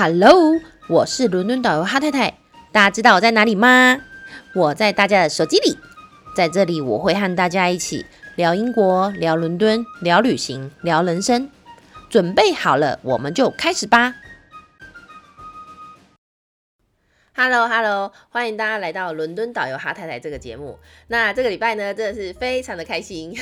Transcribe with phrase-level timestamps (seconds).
[0.00, 2.34] Hello，我是伦敦导游哈太太。
[2.70, 3.98] 大家知道我在哪里吗？
[4.54, 5.76] 我在大家的手机里。
[6.36, 8.06] 在这里，我会和大家一起
[8.36, 11.50] 聊英国、聊伦敦、聊旅行、聊人生。
[12.08, 14.14] 准备好了，我们就开始吧。
[17.40, 20.76] Hello，Hello，欢迎大家来到伦敦导游哈太太这个节目。
[21.06, 23.32] 那这个礼拜呢，真的是非常的开心，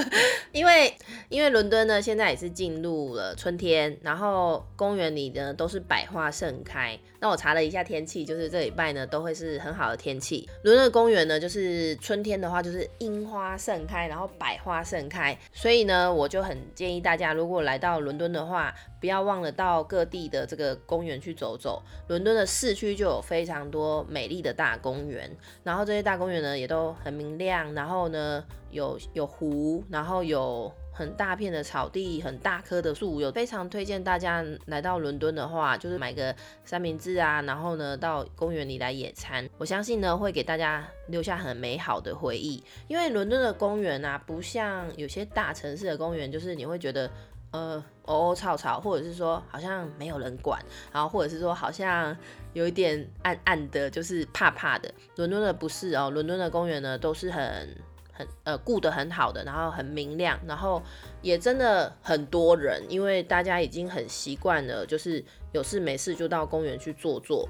[0.52, 0.94] 因为
[1.30, 6.98] 因为伦敦呢现在也是进入了春天，然后公园里呢都是百花盛开。
[7.20, 10.48] 那我查了一下天气，就是这礼拜呢都会是很好的天气。
[10.62, 21.82] 伦敦公园呢，就是春天的话就是樱花盛开，然后百花盛开，所以呢我就很建议大家，如果来到伦敦的话，不要忘了到各地的这个公园去走走。
[22.08, 25.30] 伦敦的市区就有非常多美丽的大公园，
[25.62, 42.64] 然后这些大公园呢也都很明亮，然后呢有有湖，然后有很大片的草地，很大棵的树，有非常推荐大家来到伦敦的话，就是买个三明治啊，然后呢到公园里来野餐，我相信呢会给大家留下很美好的回忆。
[42.88, 47.10] 因为伦敦的公园啊，不像有些大城市的公园，就是你会觉得。
[47.52, 50.60] 呃，哦哦吵吵，或者是说好像没有人管，
[50.92, 52.14] 然后或者是说好像
[52.52, 54.92] 有一点暗暗的，就是怕怕的。
[55.14, 57.74] 伦敦的不是哦，伦敦的公园呢都是很
[58.16, 60.82] 很呃顾得很好的，然后很明亮，然后
[61.20, 67.48] 也真的很多人，因为大家已经很习惯了，就是有事没事就到公园去坐坐。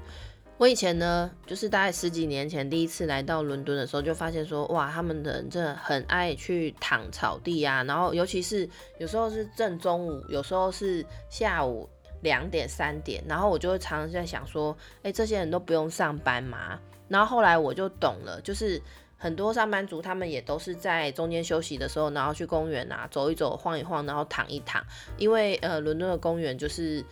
[0.57, 11.87] 我以前呢，就是大概十几年前第一次来到伦敦的时候，就发现说，哇，他们的人真的很爱去躺草地啊，然后尤其是有时候是正中午，有时候是下午
[12.23, 16.79] 两点三点，然后我就会常常在想说，哎，这些人都不用上班吗？
[17.07, 18.81] 然后后来我就懂了，就是
[19.17, 24.85] 很多上班族他们也都是在中间休息的时候，然后去公园啊走一走、晃一晃，然后躺一躺，
[25.17, 27.03] 因为呃，伦敦的公园就是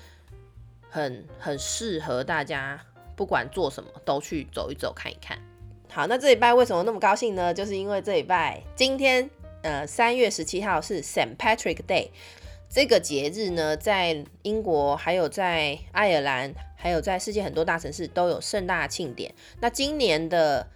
[0.90, 2.80] 很很适合大家。
[3.18, 5.40] 不管做什么，都去走一走看一看。
[5.90, 7.54] 好，那这礼拜为什么那么高兴呢？
[7.54, 9.30] 就是因为这礼拜今天，
[9.62, 12.10] 呃，三月十七号是 Saint Patrick Day，
[12.70, 19.34] 这个节日呢，在英国、还有在爱尔兰、还有在世界很多大城市都有盛大庆典。
[19.62, 20.68] 那今年的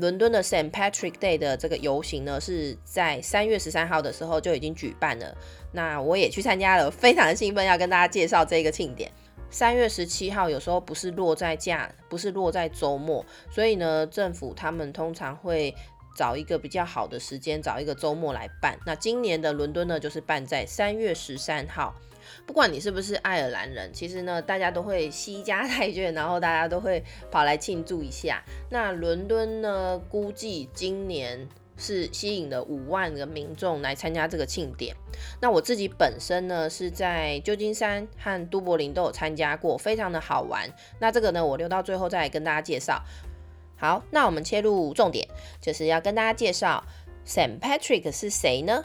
[0.00, 5.36] 伦敦的 Saint Patrick Day 的这个游行呢，是在三月十三号的时候就已经举办了。
[5.72, 9.12] 那我也去参加了，非常兴奋，要跟大家介绍这个庆典。
[9.50, 15.74] 三月十七号有时候不是落在假，不是落在周末，所以呢，政府他们通常会
[16.16, 18.78] 找一个比较好的时间，找一个周末来办。
[18.86, 21.94] 那今年的伦敦呢，就是办在三月十三号。
[22.46, 28.42] 不管你是不是爱尔兰人，其实呢，大家都会惜家带眷，然后大家都会跑来庆祝一下。
[28.70, 31.48] 那伦敦呢，估计今年。
[31.82, 34.94] 是吸引了五万个民众来参加这个庆典。
[35.40, 40.68] 那我自己本身呢是在旧金山和都柏林都有参加过，非常的好玩。
[40.98, 43.02] 那这个呢，我留到最后再来跟大家介绍。
[43.78, 45.26] 好，那我们切入重点，
[45.58, 46.84] 就是要跟大家介绍
[47.26, 48.84] Saint Patrick 是谁呢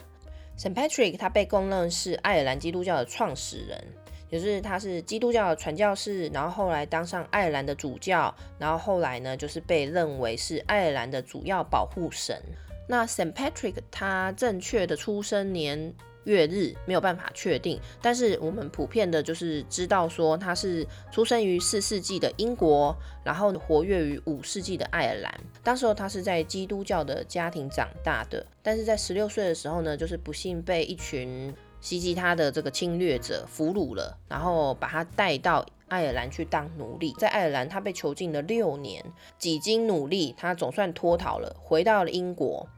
[0.58, 3.84] ？Saint Patrick 他被公认是爱尔兰基督教的创始人，
[4.30, 12.40] 也就是他是基督教的传教士，然后后来当上爱尔兰的主教，然后后来呢就是被认为是爱尔兰的主要保护神。
[12.88, 15.92] 那 Saint Patrick 他正确的出生年
[16.26, 22.94] 月日没有办法确定，但是我们普遍的就是知道说他是出生于四世纪的英国，
[23.24, 25.40] 然后活跃于五世纪的爱尔兰。
[25.62, 37.14] 当时候他是在基督教的家庭长大的，但是在十六岁的时候呢，就是不幸被一群袭击他的这个侵略者俘虏了，然后把他带到爱尔兰去当奴隶。
[37.18, 39.04] 在爱尔兰他被囚禁了六年，
[39.38, 42.68] 几经努力，他总算脱逃了，回到了英国。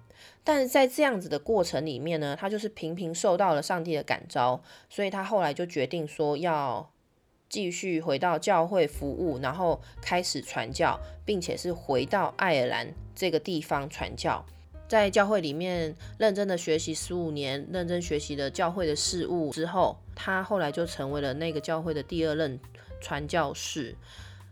[0.48, 6.90] 但是在这样子的过程里面呢，他就是频频受到了上帝的感召，所以他后来就决定说要
[7.50, 14.42] 继续回到教会服务，然后开始传教，并且是回到爱尔兰这个地方传教，
[14.88, 22.58] 在教会里面认真的学习十五年，认真学习的教会的事务之后，他后来就成为了那个教会的第二任
[23.02, 23.94] 传教士。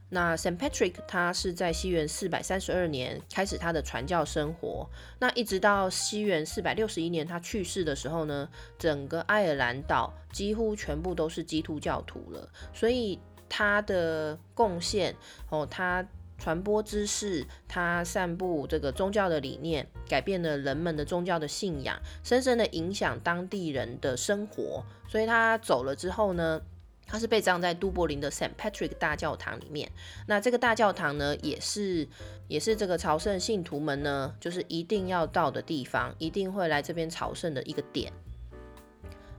[0.08, 4.88] 那 Saint Patrick 他是在西元四百三十二年开始他的传教生活，
[5.18, 8.48] 那一直到西元四百六十一年他去世的时候呢，
[8.78, 12.48] 整个爱尔兰岛几乎全部都是基督教徒了。
[12.72, 13.18] 所以
[13.48, 15.14] 他的贡献
[15.50, 16.06] 哦，他
[16.38, 24.84] 传播知识，他散布这个宗教的理念，改变了人们的宗教的信仰，深深的影响当地人的生活。
[25.08, 26.62] 所以他走了之后呢？
[27.06, 29.90] 他是被葬在都柏林的 Saint Patrick 大教堂里面。
[30.26, 32.08] 那这个大教堂呢，也是
[32.48, 38.12] 也是这个朝圣信徒们呢，就是一定要到的地方，一定会来这边朝圣的一个点。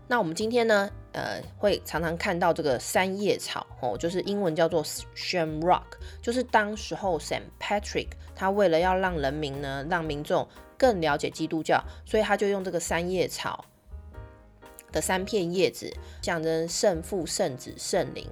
[0.10, 5.84] 那我们今天呢，呃，会常常看到这个三叶草哦，就是英文叫做 Shamrock，
[6.22, 10.48] 就是当时候 Saint Patrick 他为了要让人民呢，让民众
[10.78, 13.66] 更了解基督教，所以他就用这个三叶草
[14.92, 15.92] 的三片叶子，
[16.22, 18.28] 象征圣父、圣子、圣灵。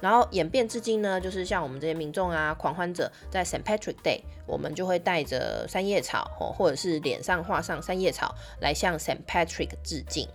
[0.00, 3.62] 然后演变至今呢，就是像我们这些民众啊，狂欢者在 St.
[3.62, 9.18] Patrick Day，我们就会带着三叶草哦，或者是脸上画上三叶草，来向 St.
[9.26, 10.28] Patrick 致敬。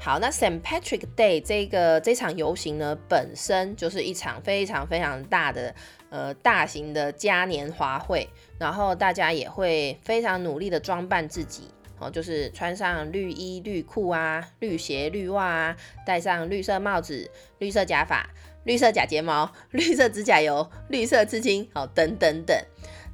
[0.00, 0.60] 好，那 St.
[0.60, 5.74] Patrick Day 这个这场游行呢，本身就是一场非常非常大的
[6.10, 8.28] 呃大型的嘉年华会，
[8.58, 11.68] 然后大家也会非常努力的装扮自己，
[12.10, 18.28] 就是穿上绿衣绿裤啊，绿鞋绿袜啊，戴上绿色帽子、绿色假发、
[18.64, 22.56] 绿色假睫毛、绿色指甲油、绿色刺青，好，等等等。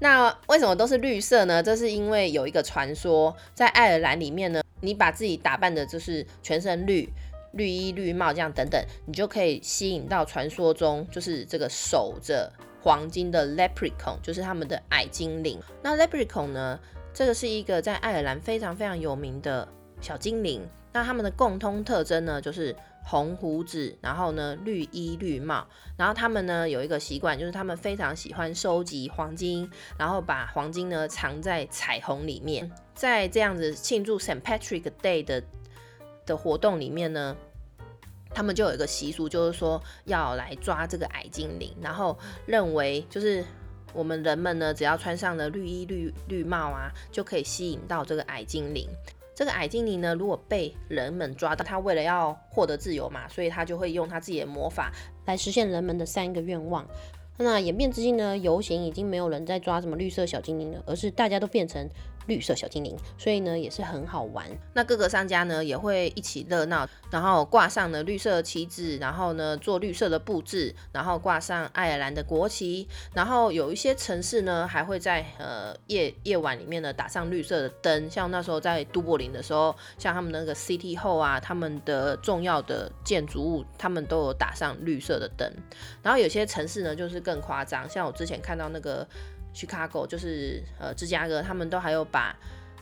[0.00, 1.62] 那为什么都是绿色呢？
[1.62, 4.62] 这是因为有一个传说，在爱尔兰里面呢。
[4.82, 7.06] 你把自己打扮的就是全身绿，
[7.52, 12.50] 绿衣绿帽这样等等，你就可以吸引到传说中就是这个守着
[12.80, 15.60] 黄金的 Leprechaun，就是他们的矮精灵。
[15.82, 16.80] 那 Leprechaun 呢，
[17.20, 19.68] 这个是一个在爱尔兰非常非常有名的
[20.00, 20.66] 小精灵。
[20.90, 22.74] 那他们的共通特征呢，就是
[23.04, 25.66] 红胡子，然后呢绿衣绿帽，
[25.98, 32.72] 然后他们呢有一个习惯，就是他们非常喜欢收集黄金，然后把黄金呢藏在彩虹里面。
[32.94, 35.42] 在这样子庆祝 Saint Patrick Day 的
[36.24, 37.36] 的活动里面呢，
[38.30, 43.44] 他们就有一个习俗，就是说要来抓这个矮精灵，然后认为就是
[43.92, 48.88] 我们人们呢，只要穿上了绿衣绿绿帽啊，就可以吸引到这个矮精灵。
[49.34, 54.92] 这个矮精灵呢，如果被人们抓到，他为了要获得自由嘛，所以他就会用他自己的魔法
[55.26, 56.86] 来实现人们的三个愿望。
[57.38, 61.88] 那演变至今呢，游行已经没有人在抓什么绿色小精灵了，而是大家都变成。
[62.26, 64.46] 绿色小精灵，所以呢也是很好玩。
[64.74, 85.50] 那各个商家呢也会一起热闹，然后挂上了绿色旗子，然后呢做绿色的布置，然后挂上爱尔兰的国旗，然后有一些城市呢还会在呃夜夜晚里面呢打上绿色的灯，像那时候在都柏林的时候，像他们那个 City Hall 啊，他们的重要的建筑物，他们都有打上绿色的灯。
[86.02, 89.06] 然后有些城市呢就是更夸张，像我之前看到那个。
[89.54, 92.36] Chicago 就是呃芝加哥，他们都还有把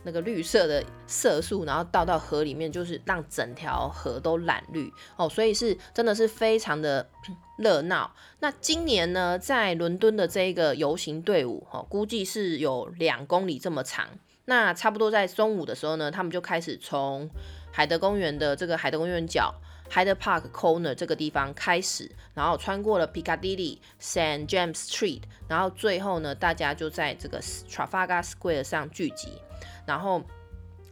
[0.05, 7.09] 那个绿色的色素，然后倒到河里面，就是让整条河都染绿哦，所以是真的是非常的
[7.57, 8.15] 热闹。
[8.41, 14.09] 那今年呢，在伦敦的这一个游行队伍哦，估计是有两公里这么长。
[14.45, 17.29] 那差不多在中午的时候呢，他们就开始从
[17.73, 19.55] 海德公园的这个海德公园角。
[19.91, 29.41] Hyde Park Corner 这个地方开始，然后穿过了 Piccadilly、Saint James Street，然后最后呢，大家就在这个 Trafalgar Square 上聚集，
[29.87, 30.23] 然后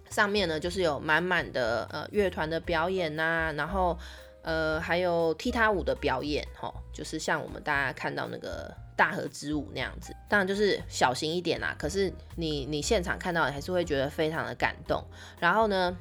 [0.08, 3.98] 上面呢就是有满满的呃乐团的表演呐，然后
[4.42, 15.04] 呃还有踢踏舞的表演，吼，就是像我们大家看到那个大河之舞那样子，当然就是小型一点啦，可是你你现场看到还是会觉得非常的感动，
[15.38, 15.96] 然后呢。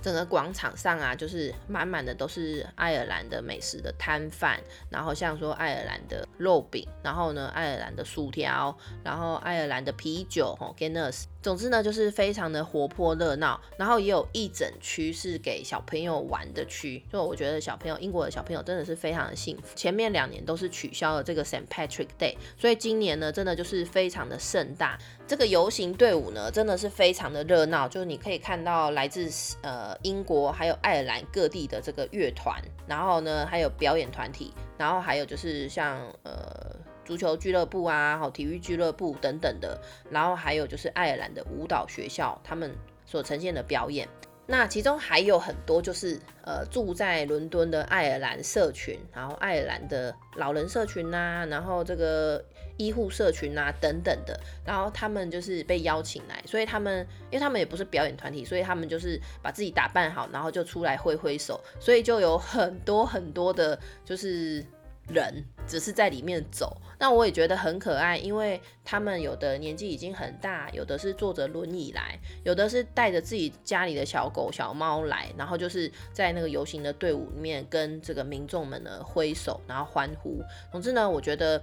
[0.00, 4.60] 整个广场上啊，就是满满的都是爱尔兰的美食的摊贩，
[4.90, 11.24] 然后像说爱尔兰的肉饼，然后呢爱尔兰的薯条，然后爱尔兰的啤酒，吼 Guinness。
[11.40, 17.02] 总之呢，就是非常的活泼热闹，然后也有一整区是给小朋友玩的区。
[17.12, 19.62] 就我觉得小朋友，英国的小朋友真的是非常的幸福。
[19.76, 24.98] 前面两年都是取消了这个 Saint Patrick Day，所以今年呢，真的就是非常的盛大。
[25.26, 29.30] 这个游行队伍呢，真的是非常的热闹，就是你可以看到来自
[29.62, 36.76] 呃英国还有爱尔兰各地的这个乐团，然后呢还有表演团体，然后还有就是像呃。
[37.08, 42.70] 足球俱乐部啊，好，体育俱乐部等等的，然后还有就是爱尔兰的舞蹈学校，他们
[43.06, 44.06] 所呈现的表演。
[44.44, 52.44] 那其中还有很多就是呃住在伦敦的爱尔兰社群，然后爱尔兰的老人社群呐，然后这个
[52.76, 64.62] 医护社群呐等等的，然后他们就是被邀请来，所以他们因为他们也不是表演团体，所以他们就是把自己打扮好，然后就出来挥挥手，所以就有很多很多的，就是。
[65.08, 80.42] 人只是在里面走，那我也觉得很可爱，因为他们有的年纪已经很大，有的是坐着轮椅来，有的是带着自己家里的小狗小猫来，然后就是在那个游行的队伍里面跟这个民众们呢挥手，然后欢呼。
[80.70, 81.62] 总之呢，我觉得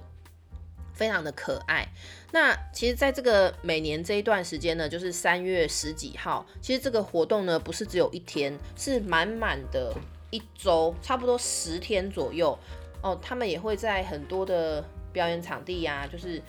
[0.94, 1.88] 非常的可爱。
[2.32, 9.94] 那其实，在这个每年这一段时间呢，就是三月十几号，其实这个活动呢不是只有一天，是满满的
[10.32, 12.58] 一周，差不多十天左右。
[13.06, 14.84] 哦，他们也会在很多的
[15.14, 16.42] 表演场地呀，就是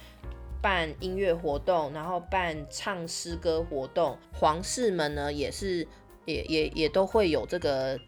[0.63, 4.17] 办音乐活动，然后办唱诗歌活动。
[4.33, 5.87] 皇室们呢，也是
[6.25, 8.01] 也也也都会有这个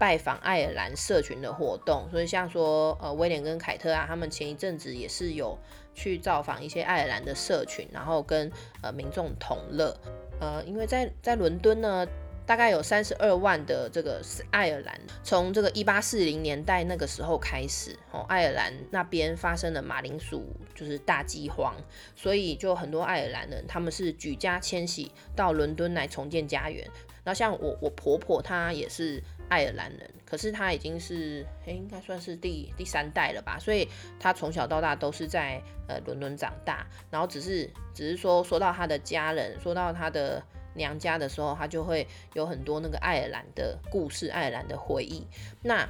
[0.00, 5.56] 拜访爱尔兰社群的活动，所以像说呃威廉跟凯特啊，他们前一阵子也是有
[5.94, 8.50] 去造访一些爱尔兰的社群，然后跟
[8.82, 9.96] 呃民众同乐。
[10.40, 12.04] 呃，因为在在伦敦呢。
[12.44, 14.20] 大概有三十二万的这个
[14.50, 20.44] 爱尔兰，从这个一八四零年代那个时候开始，哦，爱尔兰那边发生了马铃薯
[20.74, 21.74] 就是大饥荒，
[22.16, 26.84] 所以就很多爱尔兰人他们是举家迁徙到伦敦来重建家园。
[27.24, 40.42] 然后像我我婆婆她也是爱尔兰人，可是她已经是诶应该算是第第三代了吧，所以她从小到大都是在呃伦敦长大，然后只是只是说说到她的家人，说到她的。
[40.74, 45.26] 娘家的时候，他就会有很多那个爱尔兰的故事、爱尔兰的回忆。
[45.62, 45.88] 那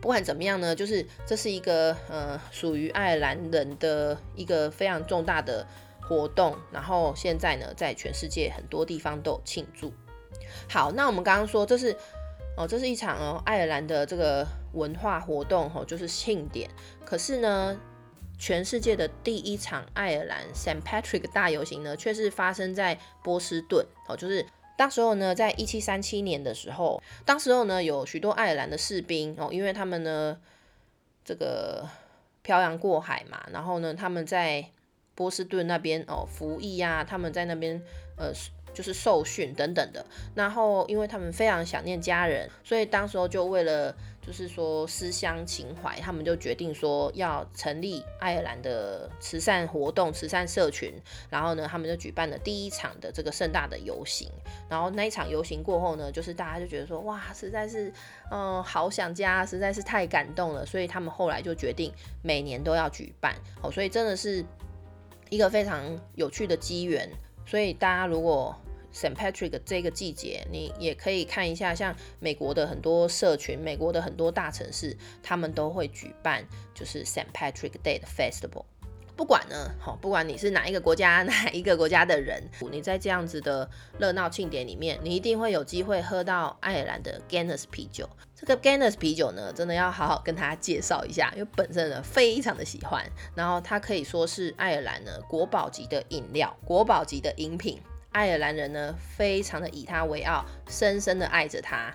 [0.00, 5.66] 不管怎么样呢，就是这是一个呃属于爱尔兰人的一个非常重大的
[6.00, 6.56] 活动。
[6.72, 9.92] 然后现在呢，在全世界很多地方都有庆祝。
[10.68, 11.96] 好，那我们刚刚说这是
[12.56, 16.70] 哦，这是一场哦爱尔兰的这个文化活动哦，就是庆典。
[17.04, 17.78] 可是呢？
[18.40, 24.44] 全世界的第一场爱尔兰 s t Patrick 大游行呢，却是发生在波士顿哦，就是
[24.78, 30.38] 当时候呢，在一七三七年的时候，当时候呢，有许多爱尔兰的士兵哦，因为他们呢，
[31.22, 31.86] 这个
[32.42, 34.64] 漂洋过海嘛，然后呢，他们在
[35.14, 37.80] 波士顿那边哦服役啊，他们在那边
[38.16, 38.32] 呃。
[38.72, 50.92] 就是受训等等的，然后因为他们非常想念家人，所以当时候就为了就是说思乡情怀，他们就决定说要成立爱尔兰的慈善活动、慈善社群。
[51.28, 54.30] 然后呢，他们就举办了第一场的这个盛大的游行。
[54.68, 57.92] 然后那一场游行过后呢，就是大家就觉得说，哇，实在是
[58.30, 60.64] 嗯好想家，实在是太感动了。
[60.66, 63.34] 所以他们后来就决定每年都要举办。
[63.62, 64.44] 哦，所以真的是
[65.30, 65.82] 一个非常
[66.14, 67.10] 有趣的机缘。
[67.46, 68.54] 所以大家如果
[68.92, 76.44] Saint Patrick 这个季节，你也可以看一下，像美国的很多社群，美国的很多大城市，他们都会举办
[76.74, 78.64] 就是 Saint Patrick Day 的 Festival。
[79.16, 83.68] 不管呢，好，不管你是哪一个国家，哪一个国家的人，你在这样子的
[83.98, 88.08] 热闹庆典里面，你一定会有机会喝到爱尔兰的 Guinness 啤酒。
[88.34, 93.04] 这个 Guinness 啤酒呢，真的要好好跟大家介绍一下，因为本身呢非常的喜欢，
[93.34, 97.78] 然后它可以说是爱尔兰呢国宝级的饮料，国宝级的饮品。
[98.12, 101.92] 爱尔兰人呢非常的以他为傲，深深的爱着他。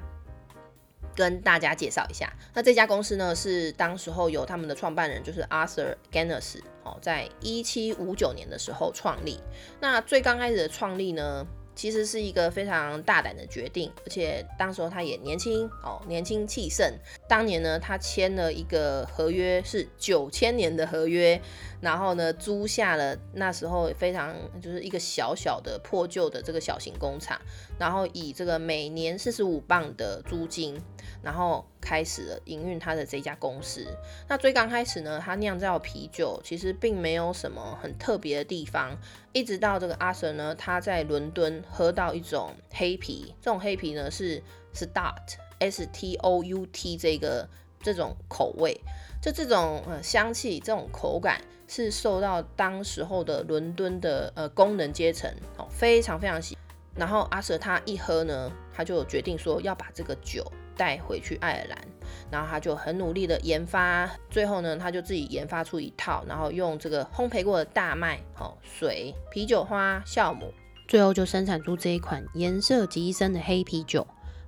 [1.15, 9.39] 跟大家介绍一下，那这家公司呢是当时候由他们的创办人就是 Arthur Guinness 哦，在一七五九年的时候创立。
[9.79, 16.91] 那最刚开始的创立呢，其实是一个非常大胆的决定，而且当时候他也年轻哦，年轻气盛。
[17.27, 21.39] 当年呢，他签了一个合约，是九千年的合约。
[21.81, 27.39] 然后呢，租下了那时候非常就是一个小小的破旧的这个小型工厂，
[27.77, 30.81] 然后以这个每年四十五磅的租金，
[31.21, 33.85] 然后开始了营运他的这家公司。
[34.27, 38.97] 那最刚开始呢，他酿造啤酒其实并没有什么很特别的地方，
[39.35, 44.41] 一直到这个阿 Sir 呢，他在伦敦喝到一种黑啤，这种黑啤呢是
[44.73, 47.45] Start S T O U T 这个
[47.81, 48.79] 这种口味，
[49.21, 51.41] 就这种呃香气，这种口感。
[51.67, 55.27] 是受到当时候的伦敦的呃工人阶层
[55.57, 56.55] 哦非常非常喜，
[56.95, 60.45] 然后阿瑟他一喝呢，他就决定说要把这个酒
[60.77, 61.77] 带回去爱尔兰，
[62.31, 70.53] 然后他就很努力的研发，最后呢他就自己研发出一套，然后用这个烘焙过的大麦、哦水、啤酒花、酵母，
[70.87, 74.05] 最后就生产出这一款颜色极深的黑啤酒，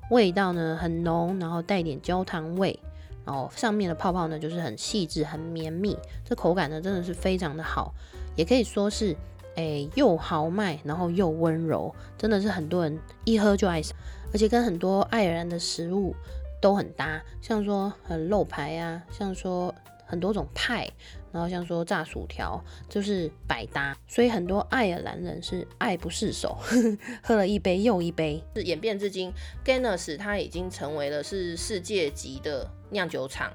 [0.10, 2.80] 味道呢很浓，然后带点焦糖味。
[3.26, 7.94] 然后上面的泡泡呢，就是很细致、很绵密，这口感呢真的是非常的好，
[8.38, 9.14] 也可以说是，
[9.56, 13.94] 诶又豪迈，然后又温柔，真的是很多人一喝就爱上，
[14.32, 16.16] 而且跟很多爱尔兰的食物
[16.62, 19.74] 都很搭，像说很肉排啊，像说。
[20.10, 20.90] 很多种派，
[21.34, 26.58] 然后像说炸薯条就是百搭，所以很多爱尔兰人是爱不释手，
[27.22, 28.42] 喝了一杯又一杯。
[28.56, 29.34] 是演变至今
[29.66, 33.52] ，Guinness 它已经成为了是世界级的酿酒厂。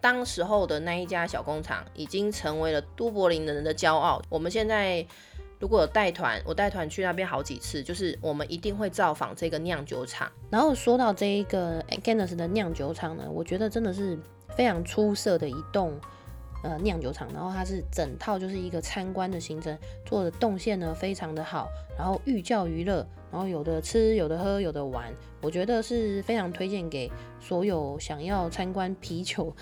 [0.00, 4.22] 当时候的那一家小工厂已经成为了都柏林人的骄傲。
[4.30, 5.06] 我们现在
[5.60, 10.28] 如果带团，我带团去那边好几次，就是我们一定会造访这个酿酒厂。
[10.50, 14.18] 然后说到这一个 Guinness 的酿酒厂呢，我觉得真的是。
[14.56, 15.96] 非常出色的一栋
[16.64, 29.54] 呃酿酒厂，然后它是整套就是一个参观的行程，做的动线呢非常的好，然后寓教于乐，然后有的吃，有的喝，有的玩，我觉得是非常推荐给所有想要参观啤酒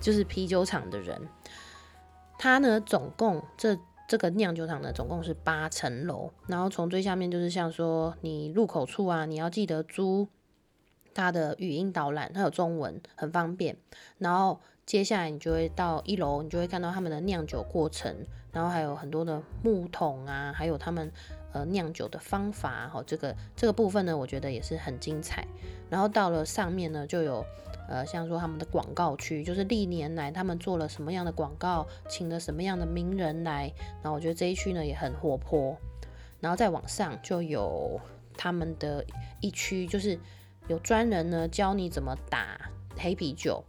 [0.00, 1.16] 就是啤酒厂的人。
[2.36, 3.78] 它呢总共这
[4.14, 10.28] 这个酿酒厂呢总共是八层楼，然后从最下面就是像说你入口处啊，你要记得租。
[11.12, 13.76] 它的语音导览，它有中文，很方便。
[14.18, 21.10] 然后接下来你就会到一楼，你就会看到他们的酿酒过程，然后还有很多的木桶啊，还有他们
[21.52, 22.88] 呃酿酒的方法。
[22.88, 25.44] 哈，这个这个部分呢，我觉得也是很精彩。
[25.90, 27.44] 然后到了上面呢，就有
[27.88, 33.72] 呃像说他们的广告区，就是历年来他们做了什么样的广告，请了什么样的名人来。
[34.02, 35.76] 然后我觉得这一区呢也很活泼。
[36.40, 38.00] 然后再往上就有
[38.36, 39.04] 他们的
[39.40, 40.18] 一区，就是
[40.68, 43.64] 有专人呢教你怎么打黑啤酒。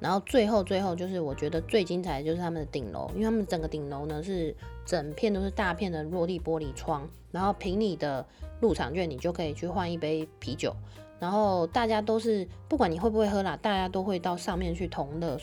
[0.00, 8.24] 然后最后最后就是我觉得最精彩的就是他们的顶楼，因为他们整个顶楼呢是整片都是大片的落地玻璃窗，然后凭你的
[8.60, 10.74] 入场券，你就可以去换一杯啤酒。
[11.18, 15.38] 然后大家都是不管你会不会喝啦，大家都会到上面去同乐。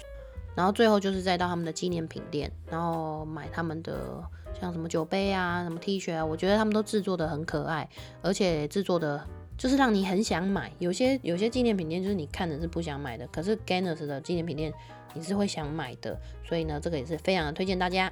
[0.55, 4.23] 然后最后就是再到他们的纪念品店，然后买他们的。
[4.59, 7.89] 像什么酒杯啊，什么 T 恤啊，我觉得他们都制作的很可爱，
[8.21, 9.25] 而且制作的
[9.61, 10.71] 就是让你很想买。
[10.79, 14.73] 有些有些纪念品店就是你看的是不想买的，可是 Guinness 的纪念品店
[15.13, 18.11] 你是会想买的，所以呢，这个也是非常的推荐大家。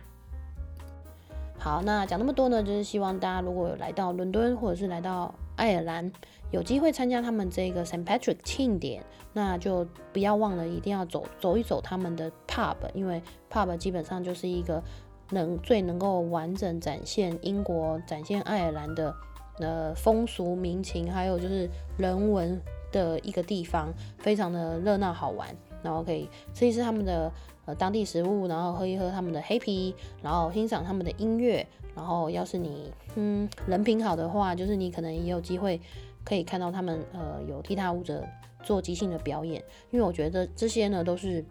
[1.57, 6.11] 好，那讲那么多呢，就是希望大家如果有来到伦敦或者是来到爱尔兰，
[6.51, 9.03] 有机会参加他们这个 St Patrick 庆典，
[9.33, 14.83] 那就不要忘了一定要走走一走他们的 pub，因为 pub 基本上就是一个。
[15.31, 19.15] 能最能够完整展现英国、展现爱尔兰的
[19.59, 22.59] 呃风俗民情，还有就是人文
[22.91, 25.47] 的一个地方，非常的热闹好玩。
[25.81, 27.31] 然后可以吃一吃他们的
[27.65, 31.65] 呃当地食物，然后喝一喝他们的黑啤，然后欣赏他们的音乐。
[31.95, 35.79] 然后要是你嗯人品好的话，就是你可能也有机会
[36.25, 38.25] 可以看到他们呃有踢踏舞者
[38.63, 39.63] 做即兴的表演。
[39.91, 41.43] 因为我觉得这些呢都是。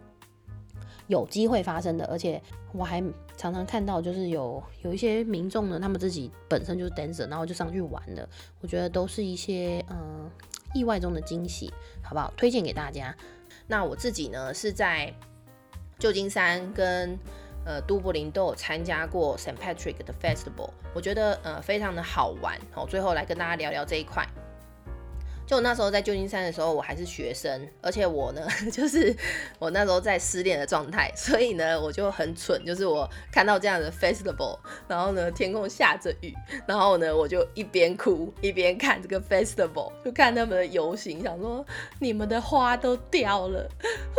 [1.09, 2.39] 有机会发生的，而且
[2.71, 3.03] 我还
[3.35, 8.29] 常常看到，就是有有一些民众呢，他们自己本身就是 dancer，然后就上去玩的。
[8.61, 10.29] 我觉得都是一些嗯
[10.75, 11.73] 意外中的惊喜，
[12.03, 12.31] 好不好？
[12.37, 13.13] 推荐给大家。
[13.65, 15.11] 那我自己呢是在
[15.97, 17.17] 旧金山跟
[17.65, 22.55] 呃都柏林都有参加过 St Patrick 的 Festival，我觉得呃非常的好玩。
[22.71, 24.23] 好，最后来跟大家聊聊这一块。
[25.49, 29.15] 就那时候在旧金山的时候，我还是学生，而且我呢， 就是
[29.57, 36.35] 我那时候在失恋的状态，所以呢，我就很蠢，就是我看到这样的 festival，然后呢，天空下着雨，
[36.67, 41.65] 然后呢，我就一边哭一边看这个 festival，就看他们的游行，想说
[41.99, 43.67] 你们的花都掉了，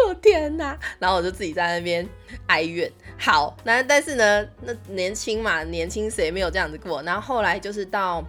[0.08, 0.76] 我天哪！
[0.98, 2.04] 然后我就自己在那边
[2.48, 2.90] 哀怨。
[3.16, 7.00] 好，那但是呢，那年轻嘛，年轻谁没有这样子过？
[7.04, 8.20] 然后后来就是到。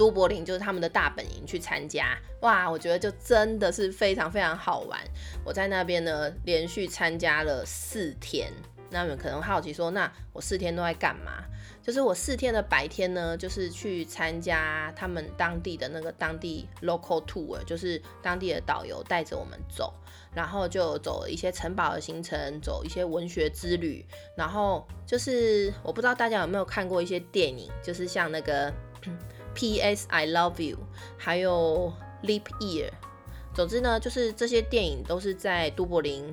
[0.00, 4.98] 都柏林就是他们的大本营，去参加哇，我觉得就真的是非常非常好玩。
[5.44, 8.50] 我在那边呢，连续参加了四天。
[8.88, 11.44] 那你们可能好奇说，那我四天都在干嘛？
[11.82, 19.92] 就是我四天的白天呢，就是去参加他们当地的那个当地 local tour，就是当地的导游带着我们走，
[20.34, 24.02] 然后就走一些城堡的行程，走一些文学之旅。
[24.34, 28.72] 然后就是我不知道大家有没有看过一些电影，就是像那个。
[29.60, 30.06] P.S.
[30.08, 30.78] I love you，
[31.18, 31.92] 还有
[32.22, 32.88] Leap Year，
[33.54, 36.24] 总之呢，就是这些电影都是在都柏林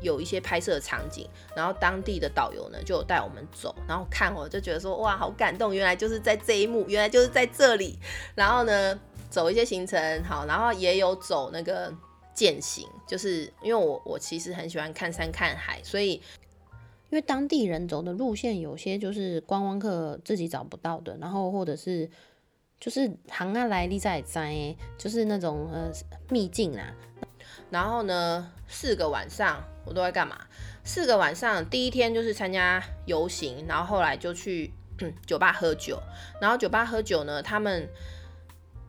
[0.00, 7.98] 有一些拍摄场景，然后当地的导游呢就带我们走，然后看我就觉得说哇，好感动，原来就是在这一幕，原来就是在这里，
[8.34, 11.92] 然后呢走一些行程，好，然后也有走那个
[12.32, 22.08] 践行，就是因为我我其实很喜欢看山看海，所以因为当地人走的路线有些就是观光客自己找不到的，然后或者是。
[22.82, 24.52] 就是行啊来历在在，
[24.98, 25.88] 就是那种呃
[26.28, 26.92] 秘境啊。
[27.70, 30.36] 然后呢，四个晚上我都在干嘛？
[30.82, 34.74] 四个晚上，第一天就是参加游行，然后后来就去
[35.24, 35.96] 酒吧喝酒。
[36.40, 37.88] 然后酒吧喝酒呢，他们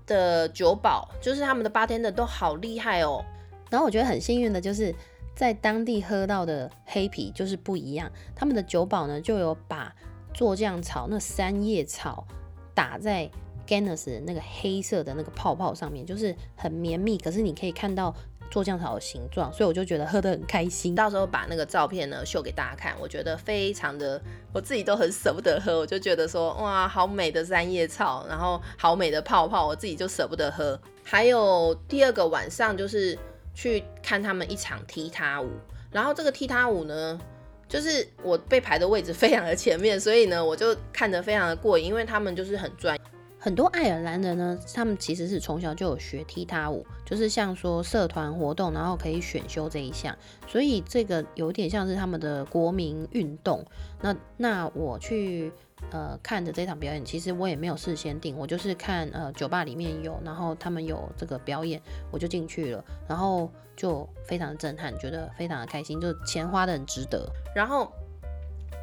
[0.07, 3.23] 的酒保就是他们的八天的都好厉害哦。
[3.69, 4.91] 然后我觉得很幸运的就是
[5.35, 9.93] 在当地喝到的黑啤就是不一样，他们的酒保呢就有把
[10.33, 12.25] 做酱草那三叶草
[12.73, 13.29] 打在。
[13.67, 18.13] Guinness 那个黑色的那个泡泡上面就是很绵密，可是你可以看到
[18.51, 20.93] 做酱草的形状，所以我就觉得喝得很开心。
[20.93, 24.21] 到时候把那个照片呢秀给大家看，我觉得非常的，
[24.53, 30.79] 我自己都很舍不得喝，我就觉得说哇，好美的三叶草，然后好美的泡泡，我自己就舍不得喝。
[31.03, 33.17] 还有第二个晚上就是
[33.53, 35.49] 去看他们一场踢踏舞，
[35.91, 37.19] 然后这个踢踏舞呢，
[37.67, 42.95] 就是我被排的位置非常的前面，所以呢我就看得非常的过瘾，因为他们就是很专。
[43.43, 53.61] 很多爱尔兰人呢，他们其实是从小就有学踢踏舞，就是像说社团活动，然后可以选修这一项，所以这个有点像是他们的国民运动。
[54.01, 55.51] 那那我去
[55.91, 67.29] 呃看的这场表演，其实我也没有事先订，我就是看呃酒吧里面有，然后他们有这个表演，我就进去了，然后就非常的震撼，觉得非常的开心，就钱花的很值得。
[67.53, 67.91] 然后。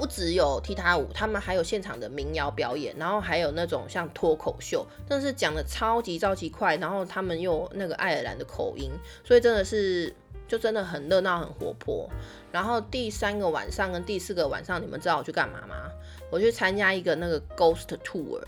[0.01, 8.91] 不只有踢踏舞，他们还有现场的民谣表演，然后还有那种像脱口秀，但是讲的超级超级快，然后他们又那个爱尔兰的口音，
[9.23, 10.11] 所以真的是
[10.49, 12.09] 就真的很热闹很活泼。
[12.51, 15.91] 然后第三个晚上跟第四个晚上，你们知道我去干嘛吗？
[16.31, 18.41] 我去参加一个那个 ghost tour，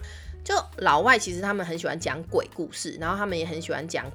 [0.42, 4.10] 就老外其实他们很喜欢讲鬼故事，然后他们也很喜欢讲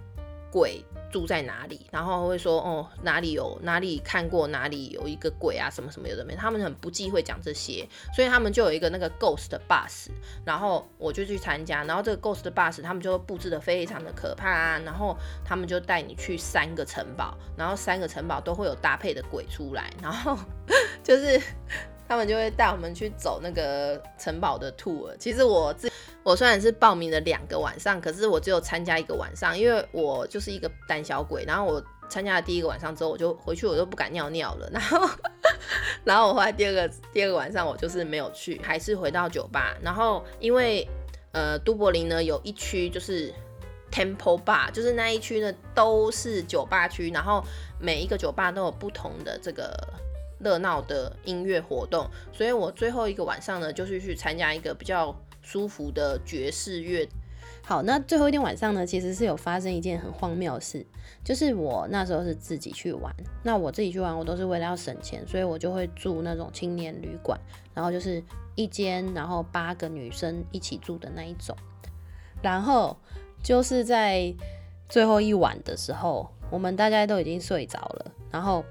[0.50, 0.84] 鬼。
[1.12, 1.88] 住在哪里？
[1.92, 6.36] 然后会说哦，哪里有哪里看过哪里有一个鬼啊，什么什么有的没。
[6.36, 10.08] 他们很不忌讳讲这些，所以他们就有一个那个 ghost bus，
[10.46, 11.84] 然后我就去参加。
[11.84, 14.80] 然后这个 ghost bus 他们就会布置的非常的可怕啊。
[14.86, 15.16] 然后
[15.46, 20.38] 他们就带你去三个城堡，然后三个城堡都会有搭配的鬼出来，然后
[21.04, 21.42] 就是
[22.08, 25.16] 他们就会带我们去走那个城堡的 tour。
[25.18, 25.92] 其实我自
[26.28, 31.46] 我虽然是报名了两个晚上，可是我只有参加一个晚上，因为我就是一个胆小鬼。
[31.46, 34.70] 然后我参加了第一个晚上之后，我就回去，我就不敢尿尿了。
[34.74, 35.10] 然后，
[36.04, 39.78] 然后我后来第二个第二个晚上，我就是没有去，还是回到酒吧。
[39.82, 40.86] 然后因为
[41.32, 43.34] 呃，都柏林呢有一区就是
[43.90, 47.42] Temple Bar，就是那一区呢都是酒吧区，然后
[47.80, 49.74] 每一个酒吧都有不同的这个
[50.42, 52.06] 热闹的音乐活动。
[52.34, 55.18] 所以我最后一个晚上呢，就是去参加一个比较。
[55.48, 57.08] 舒服的爵士乐。
[57.64, 60.86] 好，那最后一天晚上呢，其实是有发生一件很荒谬的事，
[61.24, 63.14] 就是我那时候是自己去玩。
[63.44, 67.40] 那我自己去玩，我都是为了要省钱，所以我就会住那种青年旅馆，
[67.74, 68.22] 然后就是
[68.56, 71.56] 一间，然后八个女生一起住的那一种。
[72.42, 72.98] 然后
[73.42, 74.34] 就是在
[74.90, 78.66] 最后一晚的时候，我们大家都已经睡着了，然后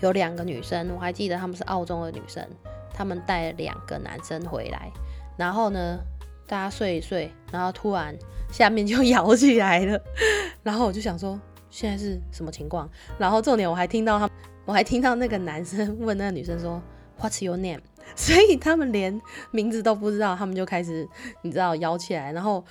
[0.00, 2.44] 有两个女生，我还记得她们是澳洲的女生，
[2.92, 4.90] 她们带了两个男生回来。
[5.36, 5.98] 然后呢，
[6.46, 8.16] 大家睡一睡，然后突然
[8.50, 10.00] 下面就摇起来了，
[10.62, 11.38] 然后我就想说
[11.70, 12.88] 现在是什么情况？
[13.18, 14.28] 然后重点我还听到他，
[14.64, 16.80] 我还听到那个男生问那个女生说
[17.20, 17.80] What's your name？
[18.14, 19.20] 所以他们连
[19.50, 21.08] 名字都不知道，他们就开始
[21.42, 22.64] 你知道摇起来，然后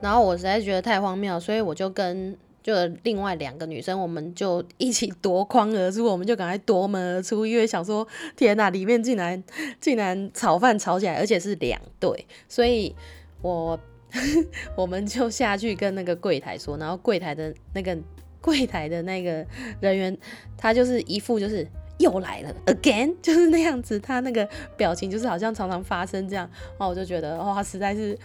[0.00, 2.36] 然后我实在觉得太荒谬，所以我就跟。
[2.68, 9.42] 就另外两个女生，我们就一起夺眶而出，我们就赶快夺门而出，因为想说天哪，里面竟然
[9.80, 12.94] 竟然炒饭炒起来，而且是两对，所以
[13.40, 13.80] 我
[14.76, 17.96] 我们就下去跟那个柜台说，然后柜台的那个
[18.42, 19.42] 柜台的那个
[19.80, 20.18] 人员，
[20.58, 26.46] 他就是一副就是又来了，again， 就是那样子，他那个表情就是好像常常发生这样，
[26.78, 28.18] 然后我就觉得哇，实在是。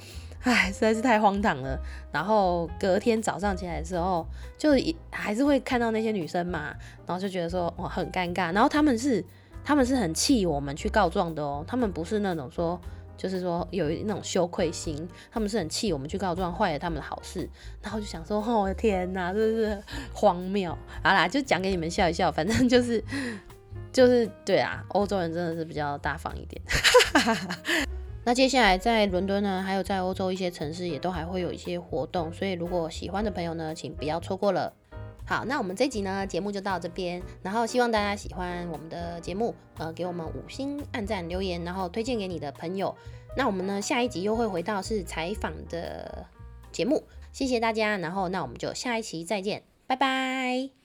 [0.43, 1.79] 唉，实在是太荒唐了。
[2.11, 4.27] 然后隔天早上起来的时候，
[4.57, 6.73] 就一还是会看到那些女生嘛，
[7.05, 8.53] 然后就觉得说哇很尴尬。
[8.53, 9.23] 然后他们是
[9.63, 12.79] 他们是很气我们去告状的哦，他们不是那种说
[13.15, 17.49] 就是说有那种羞愧心，他们是很气我们去告状坏了他们的好事。
[17.81, 19.81] 然后就想说哦天哪，真是
[20.13, 20.77] 荒谬。
[21.01, 23.01] 好啦，就讲给你们笑一笑，反正就是
[23.93, 26.61] 就是对啊，欧洲人真的是比较大方一点。
[28.25, 34.73] 那接下来在伦敦呢，还有在欧洲一些城市也都还会有一些活动，所以如果喜欢的朋友呢，请不要错过了。
[35.25, 42.95] 好，那我们这集呢节目就到这边，然后希望大家喜欢我们的节目，呃，给我们五星按赞留言，然后推荐给你的朋友。
[43.35, 46.25] 那我们呢下一集又会回到是采访的
[46.71, 50.82] 节目，谢谢大家，然后那我们就下一期再见，拜拜。